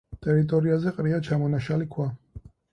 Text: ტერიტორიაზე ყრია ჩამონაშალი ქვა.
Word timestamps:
ტერიტორიაზე 0.27 0.95
ყრია 0.97 1.21
ჩამონაშალი 1.29 1.91
ქვა. 1.95 2.11